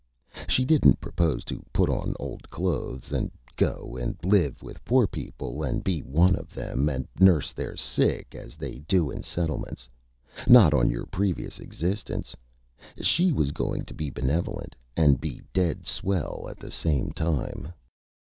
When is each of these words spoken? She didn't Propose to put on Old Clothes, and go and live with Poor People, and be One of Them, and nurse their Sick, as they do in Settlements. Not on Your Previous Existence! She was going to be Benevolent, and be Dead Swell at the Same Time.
She 0.49 0.65
didn't 0.65 0.99
Propose 0.99 1.45
to 1.45 1.61
put 1.71 1.87
on 1.87 2.15
Old 2.19 2.49
Clothes, 2.49 3.11
and 3.11 3.29
go 3.55 3.95
and 3.97 4.17
live 4.23 4.63
with 4.63 4.83
Poor 4.83 5.05
People, 5.05 5.61
and 5.61 5.83
be 5.83 5.99
One 6.01 6.35
of 6.35 6.55
Them, 6.55 6.89
and 6.89 7.07
nurse 7.19 7.53
their 7.53 7.75
Sick, 7.77 8.33
as 8.33 8.55
they 8.55 8.79
do 8.87 9.11
in 9.11 9.21
Settlements. 9.21 9.87
Not 10.47 10.73
on 10.73 10.89
Your 10.89 11.05
Previous 11.05 11.59
Existence! 11.59 12.35
She 12.99 13.31
was 13.31 13.51
going 13.51 13.85
to 13.85 13.93
be 13.93 14.09
Benevolent, 14.09 14.75
and 14.97 15.21
be 15.21 15.39
Dead 15.53 15.85
Swell 15.85 16.47
at 16.49 16.57
the 16.57 16.71
Same 16.71 17.11
Time. 17.11 17.71